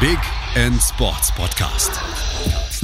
[0.00, 0.18] Big
[0.54, 1.90] End Sports Podcast.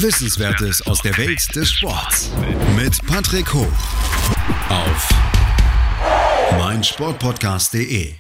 [0.02, 2.32] Wissenswertes aus der Welt des Sports
[2.74, 3.72] mit Patrick Hoch
[4.68, 5.08] auf
[6.58, 8.14] meinsportpodcast.de.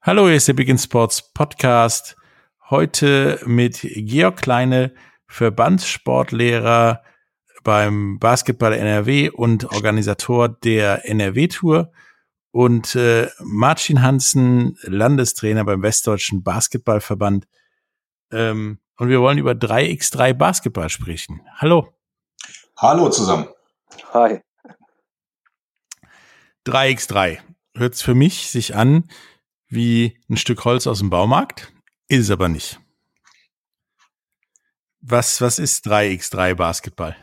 [0.00, 2.14] Hallo, hier ist der Big End Sports Podcast.
[2.70, 4.94] Heute mit Georg Kleine,
[5.26, 7.02] Verbandssportlehrer
[7.64, 11.90] beim Basketball NRW und Organisator der NRW Tour
[12.52, 17.48] und äh, Martin Hansen, Landestrainer beim Westdeutschen Basketballverband.
[18.32, 21.40] Ähm, und wir wollen über 3x3 Basketball sprechen.
[21.56, 21.92] Hallo.
[22.76, 23.48] Hallo zusammen.
[24.12, 24.40] Hi.
[26.66, 27.38] 3x3
[27.74, 29.04] hört für mich sich an
[29.68, 31.72] wie ein Stück Holz aus dem Baumarkt,
[32.08, 32.80] ist es aber nicht.
[35.00, 37.16] Was, was ist 3x3 Basketball?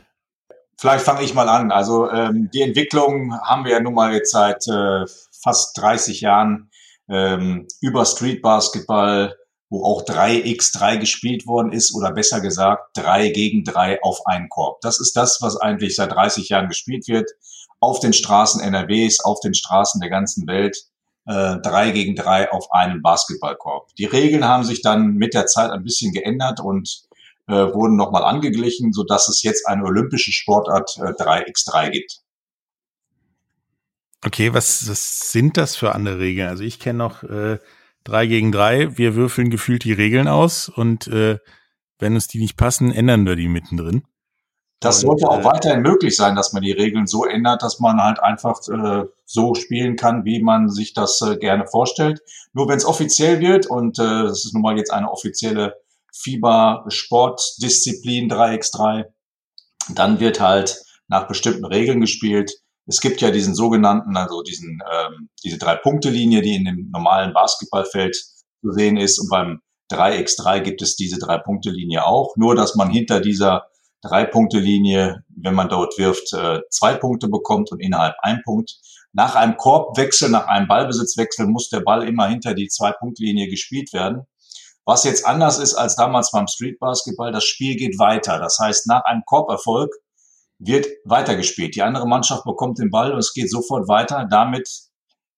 [0.77, 1.71] Vielleicht fange ich mal an.
[1.71, 5.05] Also ähm, die Entwicklung haben wir ja nun mal jetzt seit äh,
[5.41, 6.69] fast 30 Jahren
[7.09, 9.35] ähm, über Street Basketball,
[9.73, 14.81] wo auch 3x3 gespielt worden ist oder besser gesagt 3 gegen 3 auf einen Korb.
[14.81, 17.31] Das ist das, was eigentlich seit 30 Jahren gespielt wird.
[17.79, 20.77] Auf den Straßen NRWs, auf den Straßen der ganzen Welt.
[21.25, 23.95] Äh, 3 gegen 3 auf einen Basketballkorb.
[23.95, 27.07] Die Regeln haben sich dann mit der Zeit ein bisschen geändert und
[27.47, 32.19] äh, wurden nochmal angeglichen, so es jetzt eine olympische Sportart äh, 3x3 gibt.
[34.23, 36.47] Okay, was, was sind das für andere Regeln?
[36.47, 37.57] Also ich kenne noch äh,
[38.05, 41.37] 3 gegen 3, wir würfeln gefühlt die Regeln aus und äh,
[41.99, 44.03] wenn uns die nicht passen, ändern wir die mittendrin.
[44.83, 48.03] Das sollte auch äh, weiterhin möglich sein, dass man die Regeln so ändert, dass man
[48.03, 52.21] halt einfach äh, so spielen kann, wie man sich das äh, gerne vorstellt.
[52.51, 55.77] Nur wenn es offiziell wird und äh, das ist nun mal jetzt eine offizielle
[56.11, 59.05] FIBA-Sportdisziplin 3x3,
[59.95, 62.51] dann wird halt nach bestimmten Regeln gespielt.
[62.85, 68.15] Es gibt ja diesen sogenannten, also diesen, ähm, diese Drei-Punkte-Linie, die in dem normalen Basketballfeld
[68.15, 69.19] zu sehen ist.
[69.19, 69.61] Und beim
[69.91, 72.35] 3x3 gibt es diese Drei-Punkte-Linie auch.
[72.35, 73.67] Nur, dass man hinter dieser
[74.01, 78.75] Drei-Punkte-Linie, wenn man dort wirft, äh, zwei Punkte bekommt und innerhalb ein Punkt.
[79.13, 84.23] Nach einem Korbwechsel, nach einem Ballbesitzwechsel muss der Ball immer hinter die Zwei-Punkt-Linie gespielt werden.
[84.85, 88.39] Was jetzt anders ist als damals beim Street Basketball, das Spiel geht weiter.
[88.39, 89.93] Das heißt, nach einem Korberfolg
[90.65, 91.75] wird weitergespielt.
[91.75, 94.27] Die andere Mannschaft bekommt den Ball und es geht sofort weiter.
[94.29, 94.69] Damit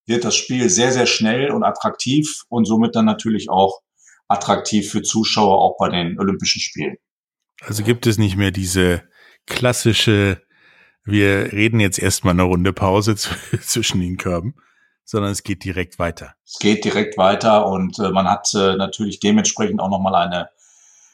[0.06, 3.80] wird das Spiel sehr, sehr schnell und attraktiv und somit dann natürlich auch
[4.28, 6.96] attraktiv für Zuschauer auch bei den Olympischen Spielen.
[7.60, 9.02] Also gibt es nicht mehr diese
[9.46, 10.42] klassische,
[11.04, 13.16] wir reden jetzt erstmal eine Runde Pause
[13.60, 14.54] zwischen den Körben,
[15.04, 16.34] sondern es geht direkt weiter.
[16.44, 20.50] Es geht direkt weiter und äh, man hat äh, natürlich dementsprechend auch nochmal eine,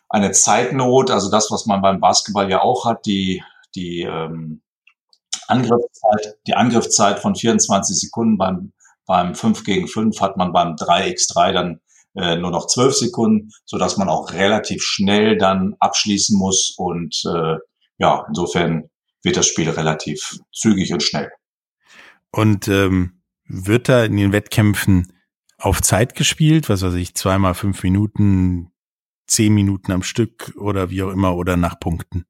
[0.09, 3.43] eine Zeitnot, also das, was man beim Basketball ja auch hat, die
[3.75, 4.63] die ähm,
[5.49, 8.73] Angriffszeit, die Angriffszeit von 24 Sekunden beim,
[9.07, 11.81] beim 5 gegen 5 hat man beim 3x3 dann
[12.15, 17.23] äh, nur noch 12 Sekunden, so dass man auch relativ schnell dann abschließen muss und
[17.27, 17.57] äh,
[17.99, 18.91] ja, insofern
[19.23, 21.31] wird das Spiel relativ zügig und schnell.
[22.31, 25.13] Und ähm, wird da in den Wettkämpfen
[25.59, 28.73] auf Zeit gespielt, was weiß ich, zweimal fünf Minuten,
[29.27, 32.25] zehn Minuten am Stück oder wie auch immer oder nach Punkten?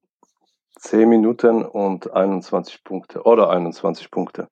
[0.82, 4.48] 10 Minuten und 21 Punkte oder 21 Punkte.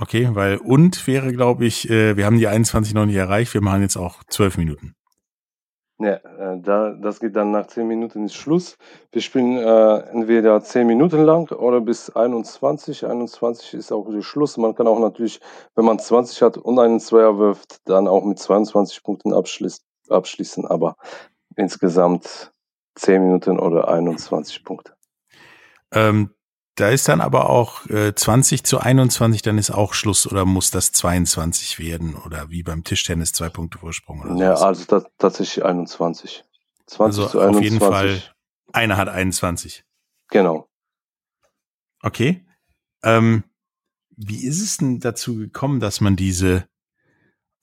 [0.00, 3.60] Okay, weil und wäre, glaube ich, äh, wir haben die 21 noch nicht erreicht, wir
[3.60, 4.94] machen jetzt auch 12 Minuten.
[6.00, 8.76] Ja, äh, da, das geht dann nach 10 Minuten ist Schluss.
[9.10, 13.04] Wir spielen äh, entweder 10 Minuten lang oder bis 21.
[13.04, 14.56] 21 ist auch der Schluss.
[14.56, 15.40] Man kann auch natürlich,
[15.74, 19.84] wenn man 20 hat und einen Zweier wirft, dann auch mit 22 Punkten abschließen.
[20.08, 20.66] abschließen.
[20.66, 20.94] Aber
[21.56, 22.52] insgesamt
[22.98, 24.94] 10 Minuten oder 21 Punkte.
[25.92, 26.34] Ähm,
[26.74, 30.70] da ist dann aber auch äh, 20 zu 21, dann ist auch Schluss oder muss
[30.70, 35.64] das 22 werden oder wie beim Tischtennis zwei Punkte Vorsprung oder Ja, also das, tatsächlich
[35.64, 36.44] 21.
[36.86, 37.56] 20 also zu 21.
[37.56, 38.22] Auf jeden Fall,
[38.72, 39.84] einer hat 21.
[40.28, 40.68] Genau.
[42.02, 42.46] Okay.
[43.02, 43.42] Ähm,
[44.16, 46.68] wie ist es denn dazu gekommen, dass man diese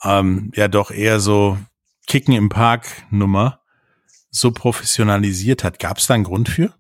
[0.04, 1.58] ähm, ja doch eher so
[2.08, 3.62] Kicken im Park Nummer
[4.36, 5.80] so professionalisiert hat.
[5.80, 6.74] Gab es da einen Grund für?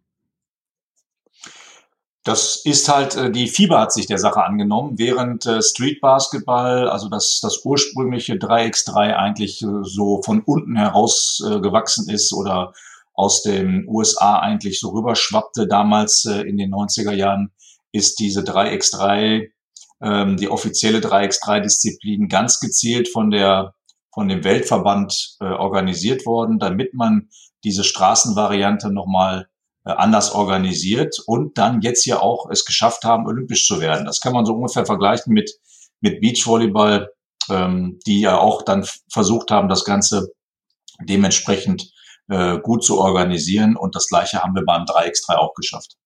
[2.26, 6.90] Das ist halt, äh, die FIBA hat sich der Sache angenommen, während äh, Street Basketball,
[6.90, 12.74] also das, das ursprüngliche 3x3 eigentlich äh, so von unten heraus gewachsen ist oder
[13.14, 17.52] aus den USA eigentlich so rüberschwappte damals in den 90er Jahren,
[17.94, 19.48] ist diese 3x3,
[20.02, 23.75] ähm, die offizielle 3x3-Disziplin ganz gezielt von der
[24.16, 27.28] von dem Weltverband äh, organisiert worden, damit man
[27.66, 29.50] diese Straßenvariante nochmal
[29.84, 34.06] äh, anders organisiert und dann jetzt ja auch es geschafft haben, olympisch zu werden.
[34.06, 35.52] Das kann man so ungefähr vergleichen mit,
[36.00, 37.10] mit Beachvolleyball,
[37.50, 40.32] ähm, die ja auch dann versucht haben, das Ganze
[41.02, 41.92] dementsprechend
[42.30, 43.76] äh, gut zu organisieren.
[43.76, 45.98] Und das gleiche haben wir beim 3x3 auch geschafft.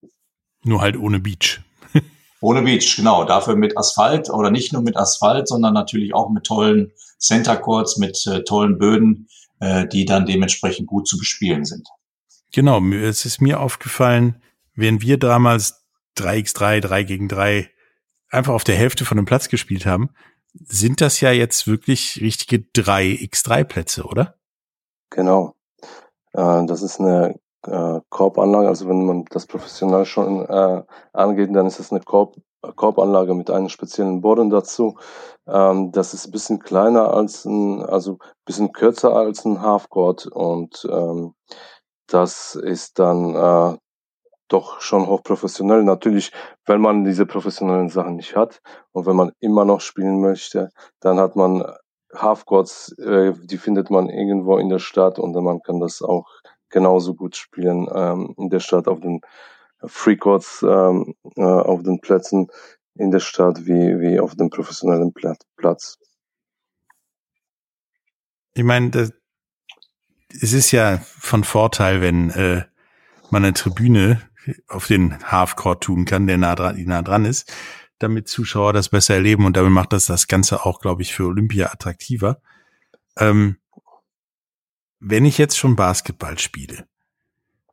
[0.63, 1.61] Nur halt ohne Beach.
[2.41, 3.23] ohne Beach, genau.
[3.23, 7.98] Dafür mit Asphalt oder nicht nur mit Asphalt, sondern natürlich auch mit tollen Center Courts,
[7.98, 9.27] mit äh, tollen Böden,
[9.60, 11.88] äh, die dann dementsprechend gut zu bespielen sind.
[12.51, 14.42] Genau, es ist mir aufgefallen,
[14.74, 15.86] wenn wir damals
[16.18, 17.69] 3x3, 3 gegen 3
[18.30, 20.10] einfach auf der Hälfte von dem Platz gespielt haben,
[20.54, 24.36] sind das ja jetzt wirklich richtige 3x3 Plätze, oder?
[25.10, 25.56] Genau.
[26.33, 30.83] Äh, das ist eine äh, Korbanlage, also wenn man das professionell schon äh,
[31.13, 32.38] angeht, dann ist das eine Korb,
[32.75, 34.97] Korbanlage mit einem speziellen Boden dazu.
[35.47, 40.27] Ähm, das ist ein bisschen kleiner als ein, also ein bisschen kürzer als ein Halfcourt
[40.27, 41.33] und ähm,
[42.07, 43.77] das ist dann äh,
[44.47, 45.83] doch schon hochprofessionell.
[45.83, 46.31] Natürlich,
[46.65, 48.61] wenn man diese professionellen Sachen nicht hat
[48.91, 50.69] und wenn man immer noch spielen möchte,
[51.00, 51.63] dann hat man
[52.13, 56.25] Halfcourts, äh, die findet man irgendwo in der Stadt und dann man kann das auch
[56.69, 59.21] genauso gut spielen ähm, in der Stadt auf den
[59.86, 62.48] Freecourts, ähm, äh, auf den Plätzen
[62.96, 65.98] in der Stadt wie, wie auf dem professionellen Platz.
[68.54, 69.14] Ich meine, das,
[70.30, 72.64] es ist ja von Vorteil, wenn äh,
[73.30, 74.22] man eine Tribüne
[74.68, 77.54] auf den Halfcourt tun kann, der nah dran, nah dran ist,
[78.00, 81.26] damit Zuschauer das besser erleben und damit macht das das Ganze auch, glaube ich, für
[81.26, 82.42] Olympia attraktiver.
[83.18, 83.58] Ähm,
[85.00, 86.88] wenn ich jetzt schon Basketball spiele,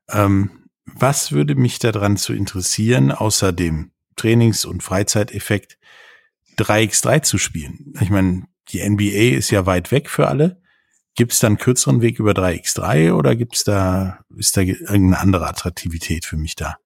[0.09, 5.79] ähm, was würde mich daran zu interessieren, außer dem Trainings- und Freizeiteffekt,
[6.59, 7.93] 3x3 zu spielen?
[8.01, 10.61] Ich meine, die NBA ist ja weit weg für alle.
[11.15, 15.47] Gibt es da einen kürzeren Weg über 3x3 oder gibt's da, ist da irgendeine andere
[15.47, 16.77] Attraktivität für mich da?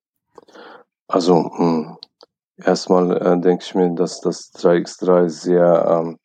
[1.08, 1.97] Also hm,
[2.56, 6.19] erstmal äh, denke ich mir, dass das 3x3 sehr ähm,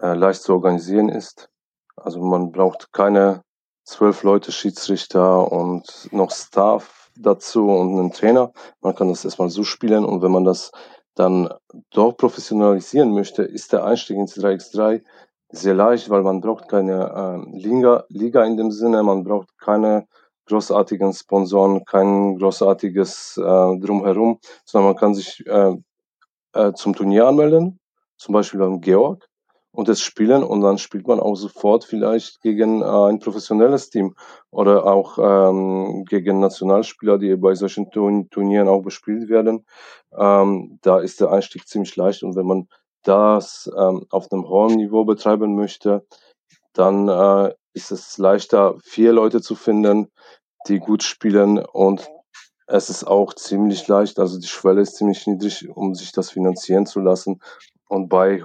[0.00, 1.50] äh, leicht zu organisieren ist.
[1.96, 3.42] Also man braucht keine
[3.84, 8.52] zwölf Leute Schiedsrichter und noch Staff dazu und einen Trainer.
[8.80, 10.72] Man kann das erstmal so spielen und wenn man das
[11.14, 11.48] dann
[11.90, 15.02] doch professionalisieren möchte, ist der Einstieg ins 3x3
[15.50, 20.06] sehr leicht, weil man braucht keine äh, Liga, Liga in dem Sinne, man braucht keine
[20.46, 23.42] großartigen Sponsoren, kein großartiges äh,
[23.78, 25.74] drumherum, sondern man kann sich äh,
[26.54, 27.78] äh, zum Turnier anmelden,
[28.16, 29.24] zum Beispiel beim Georg
[29.74, 34.14] und das spielen und dann spielt man auch sofort vielleicht gegen äh, ein professionelles Team
[34.50, 39.66] oder auch ähm, gegen Nationalspieler, die bei solchen Turnieren auch bespielt werden.
[40.16, 42.68] Ähm, da ist der Einstieg ziemlich leicht und wenn man
[43.02, 46.06] das ähm, auf einem hohen Niveau betreiben möchte,
[46.72, 50.08] dann äh, ist es leichter, vier Leute zu finden,
[50.68, 52.08] die gut spielen und
[52.66, 56.86] es ist auch ziemlich leicht, also die Schwelle ist ziemlich niedrig, um sich das finanzieren
[56.86, 57.40] zu lassen.
[57.88, 58.42] Und bei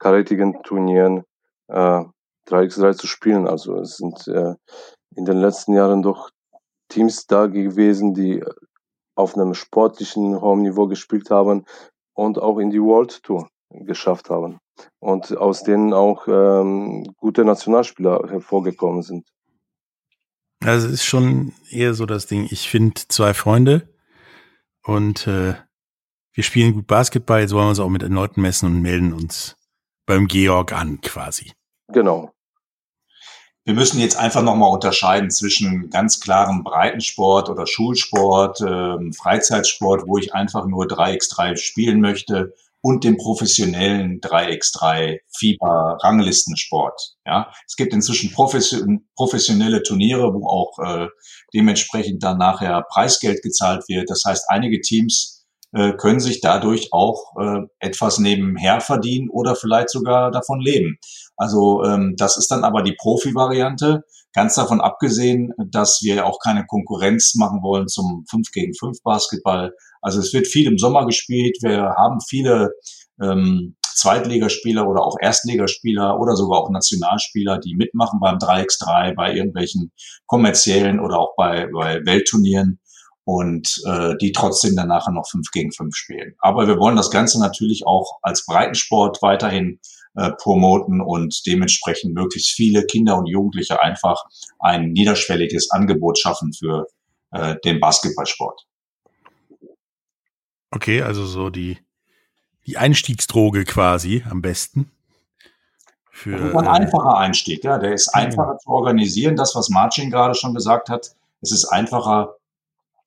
[0.00, 1.24] hochkarätigen Turnieren
[1.68, 2.02] äh,
[2.48, 3.46] 3x3 zu spielen.
[3.46, 4.54] Also es sind äh,
[5.14, 6.30] in den letzten Jahren doch
[6.88, 8.42] Teams da gewesen, die
[9.14, 11.64] auf einem sportlichen hohen Niveau gespielt haben
[12.14, 14.58] und auch in die World Tour geschafft haben
[14.98, 19.28] und aus denen auch ähm, gute Nationalspieler hervorgekommen sind.
[20.62, 23.88] Also es ist schon eher so das Ding, ich finde zwei Freunde
[24.82, 25.54] und äh,
[26.32, 29.12] wir spielen gut Basketball, jetzt wollen wir uns auch mit den Leuten messen und melden
[29.12, 29.59] uns
[30.10, 31.52] beim Georg an quasi.
[31.86, 32.32] Genau.
[33.64, 40.18] Wir müssen jetzt einfach nochmal unterscheiden zwischen ganz klarem Breitensport oder Schulsport, ähm, Freizeitsport, wo
[40.18, 47.14] ich einfach nur 3x3 spielen möchte und dem professionellen 3x3 FIBA Ranglistensport.
[47.24, 51.06] Ja, es gibt inzwischen professionelle Turniere, wo auch äh,
[51.54, 54.10] dementsprechend dann nachher Preisgeld gezahlt wird.
[54.10, 55.39] Das heißt, einige Teams
[55.72, 60.98] äh, können sich dadurch auch äh, etwas nebenher verdienen oder vielleicht sogar davon leben.
[61.36, 64.02] Also ähm, das ist dann aber die Profi-Variante.
[64.32, 69.72] Ganz davon abgesehen, dass wir auch keine Konkurrenz machen wollen zum 5 gegen 5 Basketball.
[70.02, 71.58] Also es wird viel im Sommer gespielt.
[71.62, 72.70] Wir haben viele
[73.20, 79.92] ähm, Zweitligaspieler oder auch Erstligaspieler oder sogar auch Nationalspieler, die mitmachen beim 3x3, bei irgendwelchen
[80.26, 82.79] kommerziellen oder auch bei, bei Weltturnieren
[83.30, 86.34] und äh, die trotzdem dann nachher noch 5 gegen 5 spielen.
[86.40, 89.78] Aber wir wollen das Ganze natürlich auch als Breitensport weiterhin
[90.16, 94.24] äh, promoten und dementsprechend möglichst viele Kinder und Jugendliche einfach
[94.58, 96.88] ein niederschwelliges Angebot schaffen für
[97.30, 98.66] äh, den Basketballsport.
[100.72, 101.78] Okay, also so die,
[102.66, 104.90] die Einstiegsdroge quasi am besten.
[106.10, 107.78] Für, das ist ein äh, einfacher Einstieg, ja.
[107.78, 109.36] Der ist einfacher zu organisieren.
[109.36, 112.34] Das, was Marcin gerade schon gesagt hat, es ist einfacher,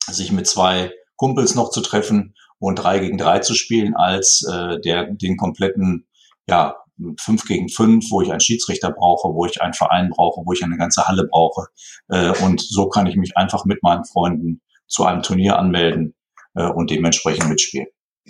[0.08, 4.80] sich mit zwei Kumpels noch zu treffen und drei gegen drei zu spielen, als äh,
[4.82, 6.08] der, den kompletten
[6.48, 6.76] ja,
[7.20, 10.64] fünf gegen fünf, wo ich einen Schiedsrichter brauche, wo ich einen Verein brauche, wo ich
[10.64, 11.68] eine ganze Halle brauche.
[12.10, 16.16] Äh, und so kann ich mich einfach mit meinen Freunden zu einem Turnier anmelden
[16.56, 17.88] äh, und dementsprechend mitspielen.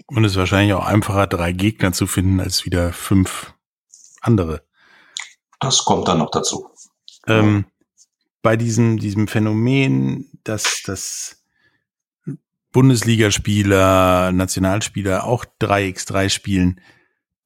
[0.08, 3.54] Und es ist wahrscheinlich auch einfacher, drei Gegner zu finden, als wieder fünf
[4.22, 4.64] andere.
[5.60, 6.68] Das kommt dann noch dazu.
[7.28, 7.66] Ähm,
[8.42, 11.43] bei diesem, diesem Phänomen, dass, dass
[12.74, 16.82] Bundesligaspieler, Nationalspieler auch 3x3 spielen,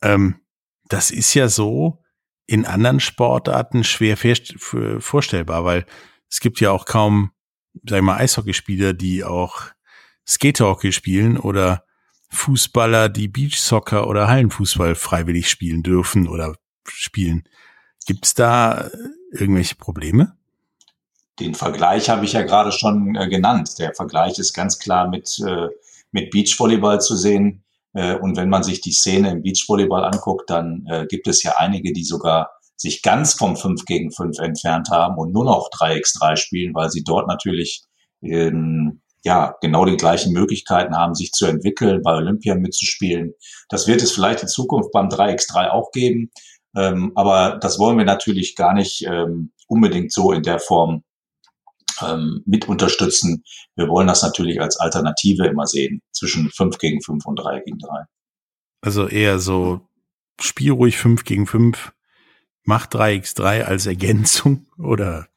[0.01, 0.41] ähm,
[0.89, 2.03] das ist ja so
[2.47, 5.85] in anderen Sportarten schwer vorstellbar, weil
[6.29, 7.31] es gibt ja auch kaum,
[7.87, 9.65] sag ich mal, Eishockeyspieler, die auch
[10.25, 11.83] Skaterhockey spielen oder
[12.29, 16.55] Fußballer, die Beachsoccer oder Hallenfußball freiwillig spielen dürfen oder
[16.87, 17.43] spielen.
[18.05, 18.89] Gibt's da
[19.31, 20.36] irgendwelche Probleme?
[21.39, 23.77] Den Vergleich habe ich ja gerade schon äh, genannt.
[23.79, 25.67] Der Vergleich ist ganz klar mit, äh,
[26.11, 27.63] mit Beachvolleyball zu sehen.
[27.93, 31.53] Äh, und wenn man sich die Szene im Beachvolleyball anguckt, dann äh, gibt es ja
[31.57, 36.35] einige, die sogar sich ganz vom 5 gegen 5 entfernt haben und nur noch 3x3
[36.35, 37.83] spielen, weil sie dort natürlich
[38.21, 43.33] ähm, ja genau die gleichen Möglichkeiten haben, sich zu entwickeln, bei Olympia mitzuspielen.
[43.69, 46.31] Das wird es vielleicht in Zukunft beim 3x3 auch geben.
[46.75, 51.03] Ähm, aber das wollen wir natürlich gar nicht ähm, unbedingt so in der Form
[52.01, 53.43] ähm, mit unterstützen.
[53.75, 57.79] Wir wollen das natürlich als Alternative immer sehen, zwischen 5 gegen 5 und 3 gegen
[57.79, 58.05] 3.
[58.81, 59.81] Also eher so,
[60.39, 61.93] spiel ruhig 5 gegen 5,
[62.63, 65.27] mach 3x3 als Ergänzung oder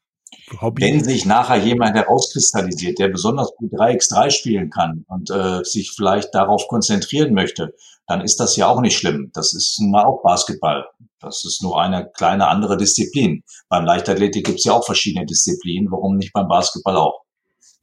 [0.61, 0.83] Hobby.
[0.83, 6.35] Wenn sich nachher jemand herauskristallisiert, der besonders gut 3x3 spielen kann und äh, sich vielleicht
[6.35, 7.75] darauf konzentrieren möchte,
[8.11, 9.31] dann ist das ja auch nicht schlimm.
[9.35, 10.85] Das ist nun mal auch Basketball.
[11.21, 13.45] Das ist nur eine kleine andere Disziplin.
[13.69, 15.93] Beim Leichtathletik gibt es ja auch verschiedene Disziplinen.
[15.93, 17.23] Warum nicht beim Basketball auch?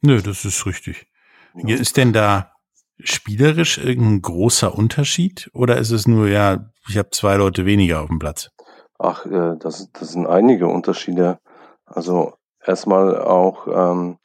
[0.02, 1.06] Nö, das ist richtig.
[1.54, 1.76] Ja.
[1.76, 2.52] Ist denn da
[2.98, 8.08] spielerisch irgendein großer Unterschied oder ist es nur, ja, ich habe zwei Leute weniger auf
[8.08, 8.50] dem Platz?
[8.98, 11.38] Ach, äh, das, das sind einige Unterschiede.
[11.86, 14.18] Also erstmal auch, ähm,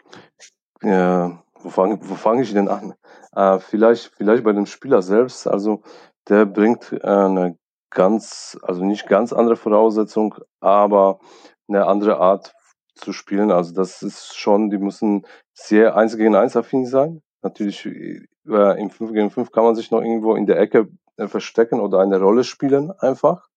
[0.81, 1.29] äh,
[1.63, 2.93] wo fange wo fang ich denn an?
[3.35, 5.47] Äh, vielleicht, vielleicht bei dem Spieler selbst.
[5.47, 5.81] Also
[6.29, 7.57] der bringt äh, eine
[7.89, 11.19] ganz, also nicht ganz andere Voraussetzung, aber
[11.67, 12.53] eine andere Art
[12.95, 13.51] zu spielen.
[13.51, 17.21] Also das ist schon, die müssen sehr eins gegen eins affin sein.
[17.41, 21.27] Natürlich äh, im 5 gegen 5 kann man sich noch irgendwo in der Ecke äh,
[21.27, 23.47] verstecken oder eine Rolle spielen einfach.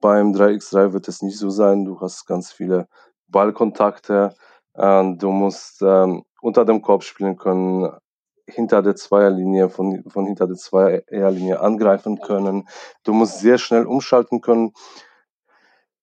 [0.00, 1.84] Beim 3x3 wird es nicht so sein.
[1.84, 2.88] Du hast ganz viele
[3.28, 4.34] Ballkontakte.
[4.74, 7.90] Äh, du musst ähm, unter dem Korb spielen können,
[8.46, 12.68] hinter der Zweierlinie, von, von hinter der Zweierlinie angreifen können.
[13.04, 14.72] Du musst sehr schnell umschalten können.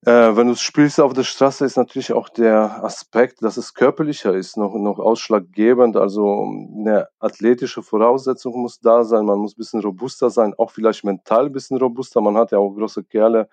[0.06, 4.34] Äh, wenn du spielst auf der Straße, ist natürlich auch der Aspekt, dass es körperlicher
[4.34, 5.98] ist, noch, noch ausschlaggebend.
[5.98, 6.44] Also
[6.78, 9.26] eine athletische Voraussetzung muss da sein.
[9.26, 12.22] Man muss ein bisschen robuster sein, auch vielleicht mental ein bisschen robuster.
[12.22, 13.50] Man hat ja auch große Kerle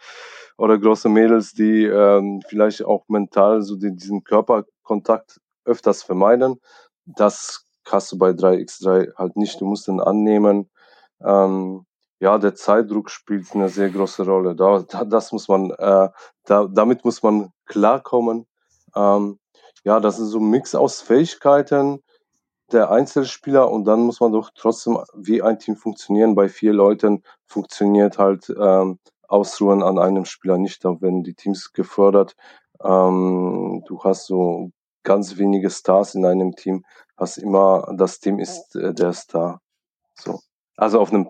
[0.59, 6.61] oder große Mädels, die ähm, vielleicht auch mental so die, diesen Körperkontakt öfters vermeiden.
[7.05, 9.61] Das hast du bei 3x3 halt nicht.
[9.61, 10.71] Du musst ihn annehmen.
[11.23, 11.87] Ähm,
[12.21, 14.55] ja, der Zeitdruck spielt eine sehr große Rolle.
[14.55, 16.09] Da, da das muss man, äh,
[16.45, 18.47] da, damit muss man klarkommen.
[18.95, 19.39] Ähm,
[19.85, 22.03] ja, das ist so ein Mix aus Fähigkeiten
[22.73, 26.35] der Einzelspieler und dann muss man doch trotzdem wie ein Team funktionieren.
[26.35, 30.85] Bei vier Leuten funktioniert halt ähm, Ausruhen an einem Spieler nicht.
[30.85, 32.37] Da werden die Teams gefördert.
[32.83, 34.71] Ähm, du hast so
[35.05, 36.85] ganz wenige Stars in einem Team,
[37.17, 39.61] hast immer, das Team ist äh, der Star.
[40.15, 40.41] So.
[40.77, 41.29] Also auf einem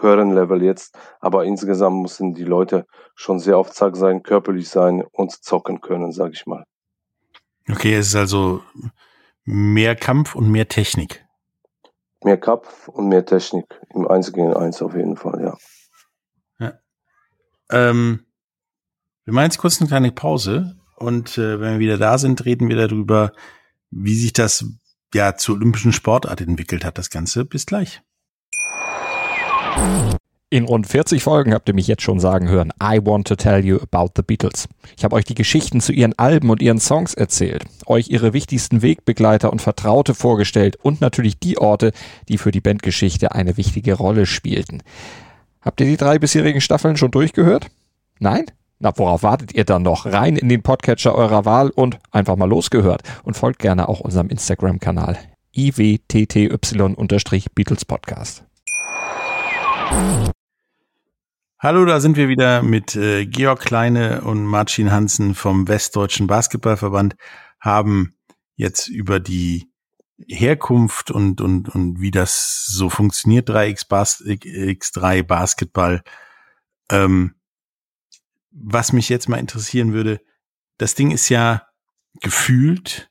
[0.00, 5.04] höheren Level jetzt, aber insgesamt müssen die Leute schon sehr auf Zack sein, körperlich sein
[5.12, 6.64] und zocken können, sag ich mal.
[7.70, 8.62] Okay, es ist also
[9.44, 11.26] mehr Kampf und mehr Technik.
[12.24, 15.56] Mehr Kampf und mehr Technik im 1 gegen 1 auf jeden Fall, ja.
[16.58, 16.72] ja.
[17.70, 18.24] Ähm,
[19.24, 22.68] wir machen jetzt kurz eine kleine Pause und äh, wenn wir wieder da sind, reden
[22.68, 23.32] wir darüber,
[23.90, 24.64] wie sich das
[25.14, 27.44] ja zur olympischen Sportart entwickelt hat, das Ganze.
[27.44, 28.02] Bis gleich.
[30.48, 33.64] In rund 40 Folgen habt ihr mich jetzt schon sagen hören, I want to tell
[33.64, 34.68] you about the Beatles.
[34.96, 38.80] Ich habe euch die Geschichten zu ihren Alben und ihren Songs erzählt, euch ihre wichtigsten
[38.80, 41.92] Wegbegleiter und Vertraute vorgestellt und natürlich die Orte,
[42.28, 44.82] die für die Bandgeschichte eine wichtige Rolle spielten.
[45.60, 47.66] Habt ihr die drei bisherigen Staffeln schon durchgehört?
[48.20, 48.46] Nein?
[48.78, 50.04] Na, worauf wartet ihr dann noch?
[50.04, 53.02] Rein in den Podcatcher eurer Wahl und einfach mal losgehört.
[53.22, 55.16] Und folgt gerne auch unserem Instagram-Kanal
[55.54, 58.44] iwtty-Beatles Podcast.
[61.58, 67.16] Hallo, da sind wir wieder mit äh, Georg Kleine und Martin Hansen vom Westdeutschen Basketballverband,
[67.58, 68.14] haben
[68.56, 69.70] jetzt über die
[70.28, 76.02] Herkunft und, und, und wie das so funktioniert, 3x Bas X3 Basketball,
[76.90, 77.36] ähm,
[78.58, 80.20] was mich jetzt mal interessieren würde,
[80.78, 81.66] das Ding ist ja
[82.20, 83.10] gefühlt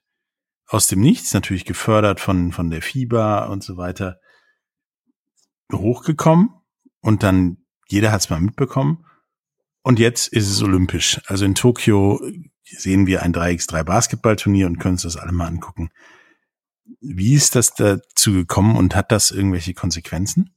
[0.68, 4.20] aus dem Nichts, natürlich gefördert von, von der FIBA und so weiter,
[5.72, 6.50] hochgekommen
[7.02, 9.06] und dann jeder hat es mal mitbekommen.
[9.84, 11.22] Und jetzt ist es olympisch.
[11.28, 12.20] Also in Tokio
[12.64, 15.92] sehen wir ein 3x3 Basketballturnier und können uns das alle mal angucken.
[17.00, 20.55] Wie ist das dazu gekommen und hat das irgendwelche Konsequenzen?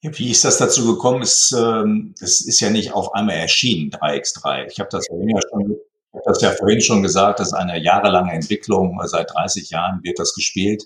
[0.00, 1.22] Ja, wie ist das dazu gekommen?
[1.22, 4.66] Es, ähm, es ist ja nicht auf einmal erschienen, 3x3.
[4.70, 5.76] Ich habe das, ja schon,
[6.24, 9.00] das ja vorhin schon gesagt, das ist eine jahrelange Entwicklung.
[9.06, 10.84] Seit 30 Jahren wird das gespielt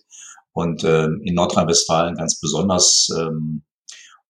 [0.53, 3.09] und ähm, in Nordrhein-Westfalen ganz besonders.
[3.19, 3.63] Ähm,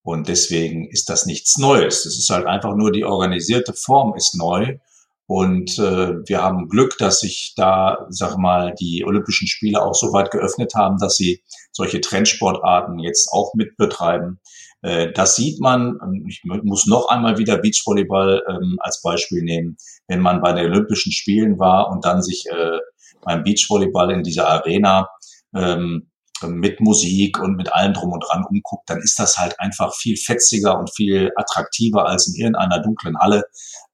[0.03, 2.05] und deswegen ist das nichts Neues.
[2.05, 4.79] Es ist halt einfach nur die organisierte Form ist neu.
[5.27, 10.13] Und äh, wir haben Glück, dass sich da, sag mal, die Olympischen Spiele auch so
[10.13, 14.41] weit geöffnet haben, dass sie solche Trendsportarten jetzt auch mitbetreiben.
[14.83, 15.99] Äh, das sieht man,
[16.29, 19.77] ich muss noch einmal wieder Beachvolleyball ähm, als Beispiel nehmen,
[20.09, 22.79] wenn man bei den Olympischen Spielen war und dann sich äh,
[23.23, 25.09] beim Beachvolleyball in dieser Arena
[25.55, 26.09] ähm,
[26.45, 30.17] mit Musik und mit allem drum und dran umguckt, dann ist das halt einfach viel
[30.17, 33.45] fetziger und viel attraktiver als in irgendeiner dunklen Halle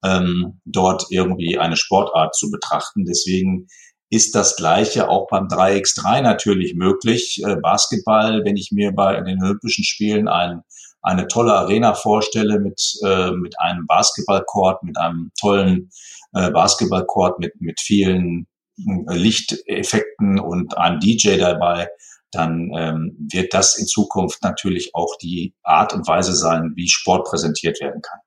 [0.03, 3.05] ähm, dort irgendwie eine Sportart zu betrachten.
[3.05, 3.67] Deswegen
[4.09, 7.41] ist das Gleiche auch beim 3x3 natürlich möglich.
[7.45, 10.61] Äh, Basketball, wenn ich mir bei den Olympischen Spielen ein,
[11.01, 15.89] eine tolle Arena vorstelle mit, äh, mit einem Basketballcourt, mit einem tollen
[16.33, 21.89] äh, Basketballcourt mit, mit vielen äh, Lichteffekten und einem DJ dabei,
[22.31, 27.27] dann ähm, wird das in Zukunft natürlich auch die Art und Weise sein, wie Sport
[27.27, 28.19] präsentiert werden kann.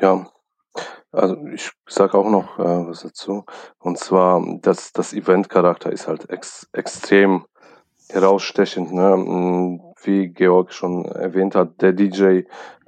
[0.00, 0.30] Ja,
[1.12, 3.44] also ich sage auch noch äh, was dazu.
[3.78, 7.46] Und zwar, dass das Event-Charakter ist halt ex extrem
[8.08, 8.92] herausstechend.
[8.92, 9.93] Ne?
[10.04, 12.42] Wie Georg schon erwähnt hat, der DJ,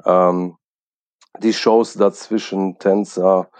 [0.04, 0.56] ähm,
[1.42, 3.50] die Shows dazwischen, Tänzer,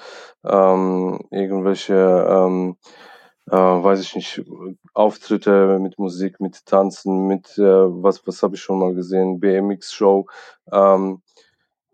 [0.44, 1.94] ähm, irgendwelche,
[2.28, 2.76] ähm,
[3.50, 4.44] äh, weiß ich nicht,
[4.95, 10.26] Auftritte mit Musik, mit Tanzen, mit, äh, was, was habe ich schon mal gesehen, BMX-Show.
[10.73, 11.23] Ähm,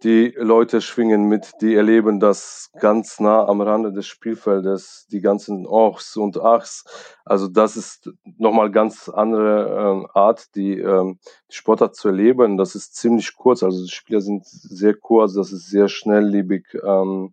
[0.03, 5.67] die Leute schwingen mit, die erleben das ganz nah am Rande des Spielfeldes, die ganzen
[5.67, 6.85] Ochs und Achs.
[7.25, 11.19] Also das ist nochmal ganz andere äh, Art, die, ähm,
[11.51, 12.57] die Sportart zu erleben.
[12.57, 17.33] Das ist ziemlich kurz, also die Spieler sind sehr kurz, das ist sehr schnelllebig, ähm,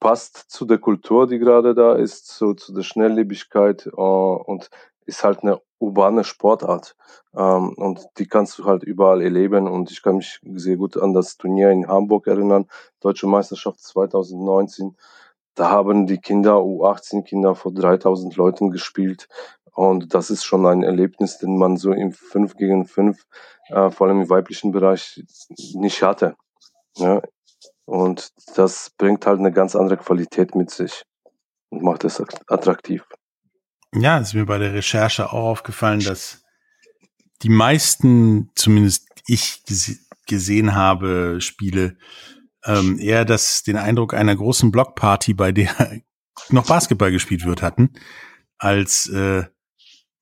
[0.00, 4.70] passt zu der Kultur, die gerade da ist, so zu der Schnelllebigkeit äh, und
[5.06, 6.96] ist halt eine urbane Sportart.
[7.34, 9.68] Ähm, und die kannst du halt überall erleben.
[9.68, 12.66] Und ich kann mich sehr gut an das Turnier in Hamburg erinnern,
[13.00, 14.96] Deutsche Meisterschaft 2019.
[15.54, 19.28] Da haben die Kinder, U18-Kinder vor 3000 Leuten gespielt.
[19.72, 23.24] Und das ist schon ein Erlebnis, den man so im 5 gegen 5,
[23.68, 25.22] äh, vor allem im weiblichen Bereich,
[25.74, 26.36] nicht hatte.
[26.96, 27.22] Ja?
[27.84, 31.02] Und das bringt halt eine ganz andere Qualität mit sich
[31.70, 33.04] und macht es attraktiv.
[33.94, 36.42] Ja, ist mir bei der Recherche auch aufgefallen, dass
[37.42, 39.62] die meisten, zumindest ich
[40.26, 41.96] gesehen habe, Spiele,
[42.64, 45.74] ähm, eher das, den Eindruck einer großen Blockparty, bei der
[46.50, 47.94] noch Basketball gespielt wird, hatten,
[48.58, 49.44] als äh,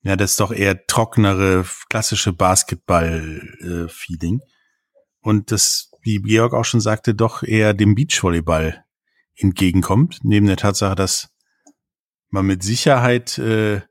[0.01, 4.39] ja das doch eher trockenere, klassische Basketball-Feeling.
[4.39, 4.43] Äh,
[5.21, 8.85] Und das, wie Georg auch schon sagte, doch eher dem Beachvolleyball
[9.35, 11.29] entgegenkommt, neben der Tatsache, dass
[12.29, 13.81] man mit Sicherheit äh,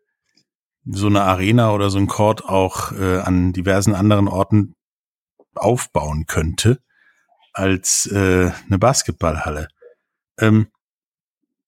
[0.85, 4.75] so eine Arena oder so ein Court auch äh, an diversen anderen Orten
[5.55, 6.79] aufbauen könnte
[7.53, 9.69] als äh, eine Basketballhalle.
[10.39, 10.69] Ähm,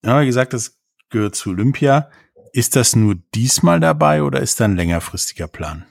[0.03, 0.79] ja, wie gesagt, das
[1.09, 2.09] gehört zu Olympia.
[2.53, 5.85] Ist das nur diesmal dabei oder ist da ein längerfristiger Plan?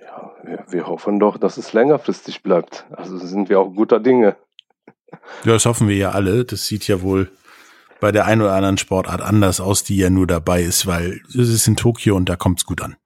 [0.00, 2.86] Ja, wir, wir hoffen doch, dass es längerfristig bleibt.
[2.90, 4.36] Also sind wir auch guter Dinge.
[5.44, 6.44] Ja, das hoffen wir ja alle.
[6.44, 7.30] Das sieht ja wohl
[8.00, 11.48] bei der einen oder anderen Sportart anders aus, die ja nur dabei ist, weil es
[11.48, 12.96] ist in Tokio und da kommt es gut an.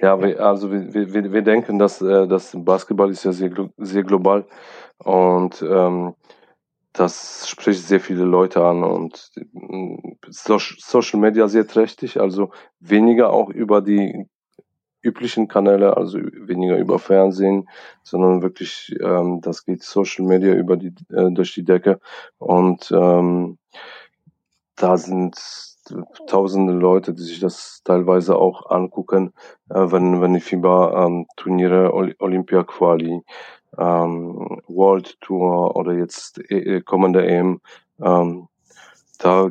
[0.00, 4.46] Ja, also wir, wir, wir denken, dass äh, das Basketball ist ja sehr, sehr global
[4.98, 6.14] und ähm,
[6.92, 9.96] das spricht sehr viele Leute an und äh,
[10.28, 14.26] Social Media sehr trächtig, also weniger auch über die
[15.02, 17.68] üblichen Kanäle, also weniger über Fernsehen,
[18.02, 22.00] sondern wirklich, ähm, das geht Social Media über die, äh, durch die Decke.
[22.38, 23.58] Und ähm,
[24.76, 25.36] da sind
[26.26, 29.32] tausende Leute, die sich das teilweise auch angucken,
[29.68, 33.22] äh, wenn, wenn die FIBA-Turniere, ähm, Olympia-Quali,
[33.78, 37.60] ähm, World Tour oder jetzt äh, kommende EM,
[38.00, 38.48] ähm,
[39.18, 39.50] da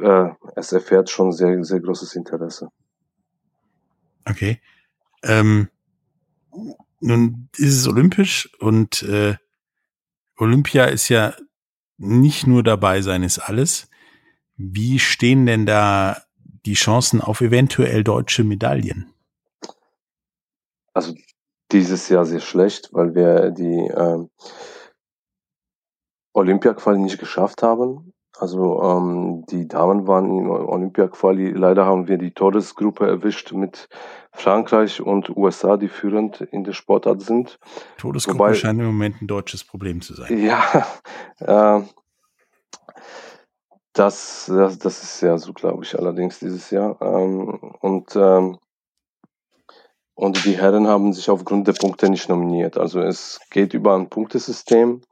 [0.00, 2.68] äh, es erfährt schon sehr, sehr großes Interesse.
[4.24, 4.60] Okay.
[5.22, 5.68] Ähm,
[7.00, 9.36] nun ist es olympisch und äh,
[10.36, 11.34] Olympia ist ja
[11.98, 13.88] nicht nur dabei sein ist alles.
[14.56, 16.22] Wie stehen denn da
[16.66, 19.12] die Chancen auf eventuell deutsche Medaillen?
[20.94, 21.14] Also
[21.70, 24.30] dieses Jahr sehr schlecht, weil wir die ähm,
[26.34, 28.12] Olympia-Quali nicht geschafft haben.
[28.42, 31.50] Also ähm, die Damen waren im Olympia-Quali.
[31.50, 33.88] Leider haben wir die Todesgruppe erwischt mit
[34.32, 37.60] Frankreich und USA, die führend in der Sportart sind.
[37.98, 40.44] Todesgruppe Wobei, scheint im Moment ein deutsches Problem zu sein.
[40.44, 40.88] Ja,
[41.38, 41.82] äh,
[43.92, 47.00] das, das, das ist ja so, glaube ich, allerdings dieses Jahr.
[47.00, 48.58] Ähm, und, ähm,
[50.14, 52.76] und die Herren haben sich aufgrund der Punkte nicht nominiert.
[52.76, 55.02] Also es geht über ein Punktesystem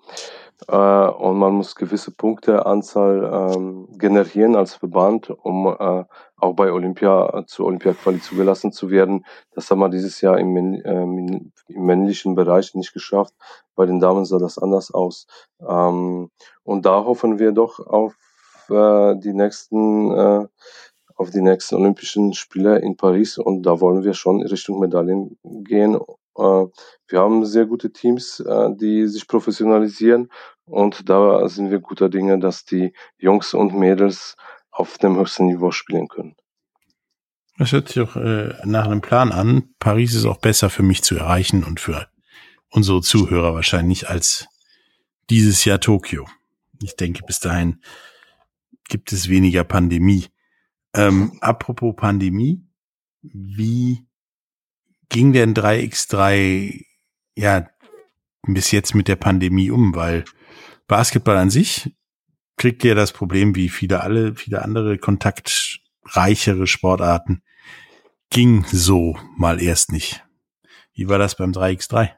[0.68, 6.04] äh, und man muss gewisse Punkteanzahl ähm, generieren als Verband, um äh,
[6.36, 9.24] auch bei Olympia zu Olympia-Quali zugelassen zu werden.
[9.52, 13.34] Das haben wir dieses Jahr im, äh, im männlichen Bereich nicht geschafft.
[13.74, 15.26] Bei den Damen sah das anders aus.
[15.66, 16.30] Ähm,
[16.62, 18.14] und da hoffen wir doch auf
[18.68, 20.46] äh, die nächsten äh,
[21.20, 25.98] auf die nächsten Olympischen Spiele in Paris und da wollen wir schon Richtung Medaillen gehen.
[26.36, 26.42] Äh,
[27.08, 30.30] wir haben sehr gute Teams, äh, die sich professionalisieren
[30.64, 34.36] und da sind wir guter Dinge, dass die Jungs und Mädels
[34.70, 36.36] auf dem höchsten Niveau spielen können.
[37.58, 39.74] Das hört sich auch äh, nach einem Plan an.
[39.78, 42.08] Paris ist auch besser für mich zu erreichen und für
[42.70, 44.46] unsere Zuhörer wahrscheinlich als
[45.28, 46.26] dieses Jahr Tokio.
[46.82, 47.80] Ich denke, bis dahin
[48.88, 50.26] gibt es weniger Pandemie.
[50.94, 52.64] Ähm, apropos Pandemie,
[53.22, 54.06] wie
[55.10, 56.86] ging denn 3x3
[57.36, 57.68] ja
[58.46, 59.94] bis jetzt mit der Pandemie um?
[59.94, 60.24] Weil
[60.88, 61.94] Basketball an sich
[62.56, 67.42] kriegt ja das Problem, wie viele alle, viele andere kontaktreichere Sportarten,
[68.30, 70.24] ging so mal erst nicht.
[70.94, 72.10] Wie war das beim 3x3?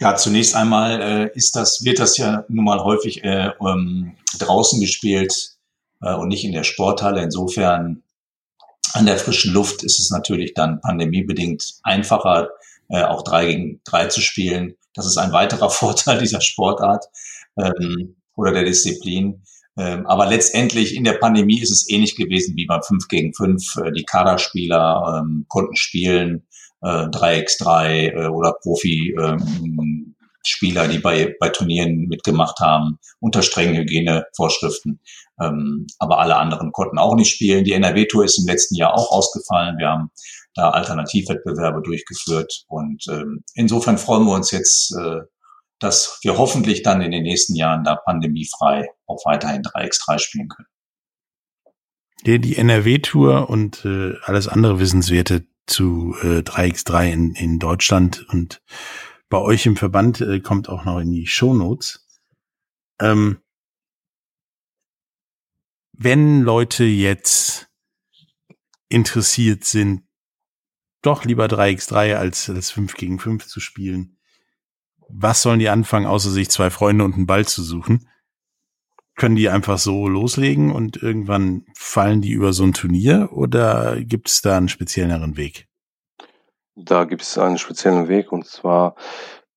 [0.00, 4.80] Ja, zunächst einmal äh, ist das, wird das ja nun mal häufig äh, ähm, draußen
[4.80, 5.56] gespielt
[6.00, 7.22] äh, und nicht in der Sporthalle.
[7.22, 8.02] Insofern
[8.92, 12.50] an der frischen Luft ist es natürlich dann pandemiebedingt einfacher,
[12.88, 14.74] äh, auch drei gegen drei zu spielen.
[14.94, 17.06] Das ist ein weiterer Vorteil dieser Sportart
[17.56, 19.42] ähm, oder der Disziplin.
[19.78, 23.76] Ähm, aber letztendlich in der Pandemie ist es ähnlich gewesen wie beim 5 gegen 5.
[23.76, 26.46] Äh, die Kaderspieler ähm, konnten spielen
[26.82, 35.00] äh, 3x3 äh, oder Profi-Spieler, ähm, die bei, bei Turnieren mitgemacht haben, unter strengen Hygienevorschriften.
[35.40, 37.64] Ähm, aber alle anderen konnten auch nicht spielen.
[37.64, 39.78] Die NRW-Tour ist im letzten Jahr auch ausgefallen.
[39.78, 40.10] Wir haben
[40.54, 42.64] da Alternativwettbewerbe durchgeführt.
[42.68, 45.20] Und ähm, insofern freuen wir uns jetzt, äh,
[45.78, 50.68] dass wir hoffentlich dann in den nächsten Jahren da pandemiefrei auch weiterhin 3x3 spielen können.
[52.24, 58.62] Die, die NRW-Tour und äh, alles andere Wissenswerte zu äh, 3x3 in, in Deutschland und
[59.32, 62.06] bei euch im Verband äh, kommt auch noch in die Shownotes.
[63.00, 63.38] Ähm,
[65.94, 67.70] wenn Leute jetzt
[68.90, 70.02] interessiert sind,
[71.00, 74.18] doch lieber 3x3 als, als 5 gegen 5 zu spielen,
[75.08, 78.10] was sollen die anfangen, außer sich zwei Freunde und einen Ball zu suchen?
[79.14, 84.28] Können die einfach so loslegen und irgendwann fallen die über so ein Turnier oder gibt
[84.28, 85.70] es da einen spezielleren Weg?
[86.74, 88.94] Da gibt es einen speziellen Weg und zwar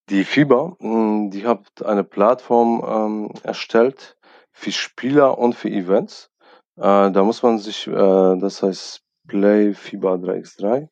[0.09, 0.75] die FIBA.
[0.79, 4.17] Hm, die hat eine Plattform ähm, erstellt
[4.51, 6.29] für Spieler und für Events.
[6.77, 10.87] Äh, da muss man sich, äh, das heißt Play FIBA 3x3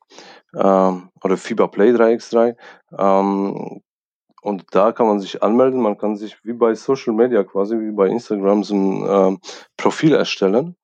[0.56, 2.56] ähm, oder FIBA Play 3x3.
[2.98, 3.82] Ähm,
[4.40, 5.80] und da kann man sich anmelden.
[5.80, 9.38] Man kann sich wie bei Social Media quasi, wie bei Instagram, so ein ähm,
[9.76, 10.76] Profil erstellen.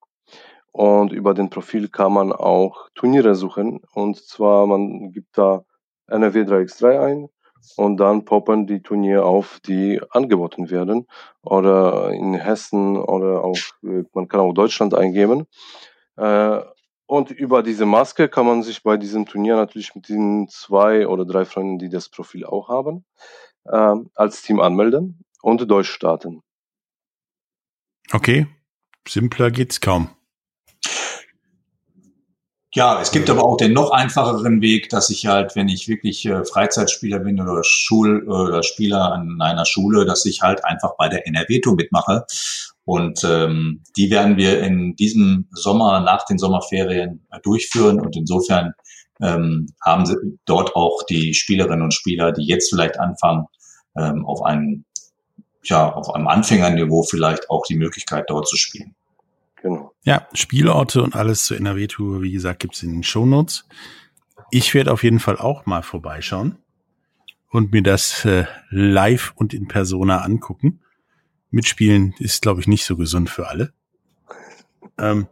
[0.71, 3.81] Und über den Profil kann man auch Turniere suchen.
[3.93, 5.65] Und zwar, man gibt da
[6.07, 7.29] NRW 3x3 ein
[7.75, 11.07] und dann poppen die Turniere auf, die angeboten werden.
[11.41, 15.45] Oder in Hessen oder auch, man kann auch Deutschland eingeben.
[16.17, 16.61] Äh,
[17.05, 21.25] und über diese Maske kann man sich bei diesem Turnier natürlich mit den zwei oder
[21.25, 23.03] drei Freunden, die das Profil auch haben,
[23.65, 26.41] äh, als Team anmelden und durchstarten.
[28.13, 28.47] Okay,
[29.05, 30.09] simpler geht's kaum.
[32.73, 36.25] Ja, es gibt aber auch den noch einfacheren Weg, dass ich halt, wenn ich wirklich
[36.25, 41.09] äh, Freizeitspieler bin oder Schul oder Spieler an einer Schule, dass ich halt einfach bei
[41.09, 42.25] der NRW-Tour mitmache.
[42.85, 47.99] Und ähm, die werden wir in diesem Sommer nach den Sommerferien durchführen.
[47.99, 48.73] Und insofern
[49.21, 53.47] ähm, haben sie dort auch die Spielerinnen und Spieler, die jetzt vielleicht anfangen,
[53.97, 54.85] ähm, auf einem,
[55.65, 58.95] ja, auf einem Anfängerniveau vielleicht auch die Möglichkeit, dort zu spielen.
[60.03, 63.67] Ja, Spielorte und alles zur NRW-Tour, wie gesagt, gibt's in den Shownotes.
[64.49, 66.57] Ich werde auf jeden Fall auch mal vorbeischauen.
[67.51, 70.79] und mir das äh, live und in Persona angucken.
[71.51, 73.73] Mitspielen ist, glaube ich, nicht so gesund für alle.
[74.97, 75.27] Ähm,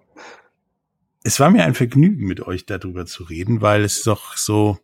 [1.23, 4.79] es war mir ein Vergnügen, mit euch darüber zu reden, weil es doch so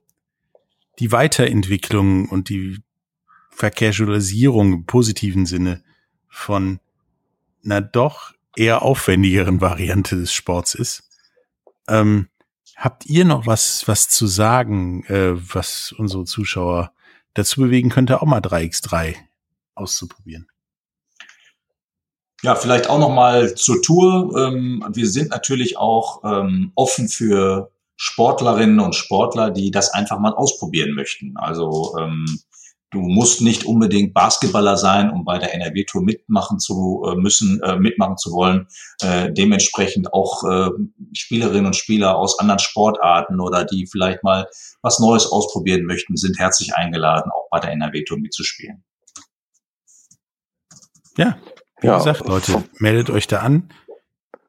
[1.00, 2.82] die Weiterentwicklung und die
[3.50, 5.84] Vercasualisierung im positiven Sinne
[6.30, 6.80] von
[7.64, 11.04] einer doch eher aufwendigeren Variante des Sports ist.
[11.88, 12.30] Ähm,
[12.76, 16.92] habt ihr noch was, was zu sagen, äh, was unsere Zuschauer
[17.34, 19.16] dazu bewegen könnte, auch mal 3x3
[19.76, 20.48] auszuprobieren?
[22.42, 24.32] Ja, vielleicht auch noch mal zur Tour.
[24.38, 30.34] Ähm, wir sind natürlich auch ähm, offen für Sportlerinnen und Sportler, die das einfach mal
[30.34, 31.38] ausprobieren möchten.
[31.38, 32.26] Also ähm,
[32.96, 37.78] du musst nicht unbedingt Basketballer sein, um bei der NRW-Tour mitmachen zu äh, müssen, äh,
[37.78, 38.68] mitmachen zu wollen.
[39.02, 40.70] Äh, dementsprechend auch äh,
[41.14, 44.48] Spielerinnen und Spieler aus anderen Sportarten oder die vielleicht mal
[44.82, 48.84] was Neues ausprobieren möchten, sind herzlich eingeladen, auch bei der NRW-Tour mitzuspielen.
[51.18, 51.38] Ja,
[51.82, 51.98] wie ja.
[51.98, 53.74] gesagt, Leute, meldet euch da an.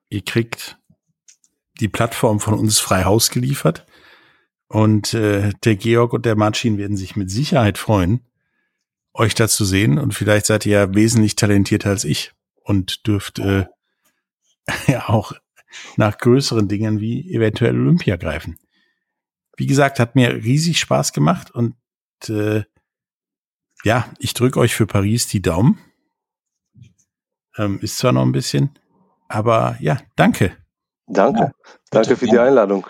[0.08, 0.78] Ihr kriegt
[1.80, 3.86] die Plattform von uns frei Haus geliefert.
[4.68, 8.20] Und äh, der Georg und der Marcin werden sich mit Sicherheit freuen,
[9.18, 9.98] euch da zu sehen.
[9.98, 13.66] Und vielleicht seid ihr ja wesentlich talentierter als ich und dürft äh,
[14.86, 15.32] ja auch
[15.96, 18.58] nach größeren Dingen wie eventuell Olympia greifen.
[19.56, 21.74] Wie gesagt, hat mir riesig Spaß gemacht und
[22.28, 22.64] äh,
[23.84, 25.78] ja, ich drücke euch für Paris die Daumen.
[27.56, 28.78] Ähm, ist zwar noch ein bisschen,
[29.28, 30.56] aber ja, danke.
[31.06, 31.40] Danke.
[31.40, 31.52] Ja,
[31.90, 32.86] danke für die Einladung.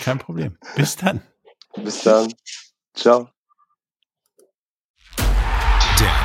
[0.00, 0.56] Kein Problem.
[0.76, 1.22] Bis dann.
[1.76, 2.32] Bis dann.
[2.94, 3.33] Ciao.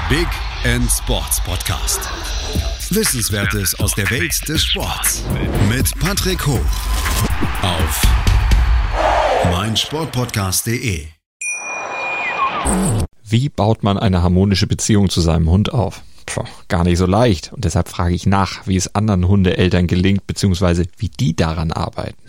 [0.09, 0.27] Big
[0.63, 1.99] End Sports Podcast.
[2.89, 5.23] Wissenswertes aus der Welt des Sports.
[5.69, 6.65] Mit Patrick Hoch.
[7.61, 8.01] Auf
[9.51, 11.05] meinsportpodcast.de.
[13.23, 16.01] Wie baut man eine harmonische Beziehung zu seinem Hund auf?
[16.25, 17.53] Puh, gar nicht so leicht.
[17.53, 22.28] Und deshalb frage ich nach, wie es anderen Hundeeltern gelingt, beziehungsweise wie die daran arbeiten.